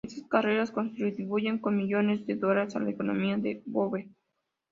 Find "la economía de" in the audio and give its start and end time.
2.79-3.61